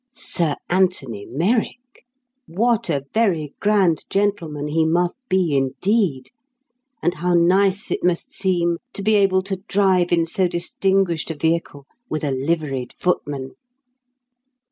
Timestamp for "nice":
7.35-7.91